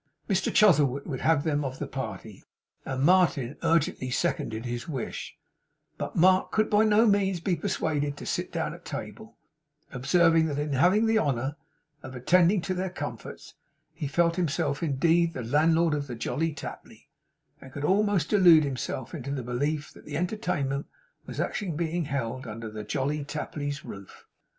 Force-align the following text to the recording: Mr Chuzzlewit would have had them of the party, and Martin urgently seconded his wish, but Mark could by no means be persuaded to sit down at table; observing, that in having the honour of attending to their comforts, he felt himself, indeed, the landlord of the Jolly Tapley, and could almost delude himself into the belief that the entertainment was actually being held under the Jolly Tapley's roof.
Mr 0.27 0.51
Chuzzlewit 0.51 1.05
would 1.05 1.21
have 1.21 1.43
had 1.43 1.43
them 1.45 1.63
of 1.63 1.77
the 1.77 1.85
party, 1.85 2.43
and 2.85 3.03
Martin 3.03 3.55
urgently 3.61 4.09
seconded 4.09 4.65
his 4.65 4.87
wish, 4.87 5.37
but 5.99 6.15
Mark 6.15 6.51
could 6.51 6.71
by 6.71 6.83
no 6.83 7.05
means 7.05 7.39
be 7.39 7.55
persuaded 7.55 8.17
to 8.17 8.25
sit 8.25 8.51
down 8.51 8.73
at 8.73 8.83
table; 8.83 9.37
observing, 9.91 10.47
that 10.47 10.57
in 10.57 10.73
having 10.73 11.05
the 11.05 11.19
honour 11.19 11.55
of 12.01 12.15
attending 12.15 12.61
to 12.61 12.73
their 12.73 12.89
comforts, 12.89 13.53
he 13.93 14.07
felt 14.07 14.37
himself, 14.37 14.81
indeed, 14.81 15.33
the 15.33 15.43
landlord 15.43 15.93
of 15.93 16.07
the 16.07 16.15
Jolly 16.15 16.51
Tapley, 16.51 17.07
and 17.61 17.71
could 17.71 17.85
almost 17.85 18.29
delude 18.29 18.63
himself 18.63 19.13
into 19.13 19.29
the 19.29 19.43
belief 19.43 19.93
that 19.93 20.05
the 20.05 20.17
entertainment 20.17 20.87
was 21.27 21.39
actually 21.39 21.73
being 21.73 22.05
held 22.05 22.47
under 22.47 22.71
the 22.71 22.83
Jolly 22.83 23.23
Tapley's 23.23 23.85
roof. 23.85 24.25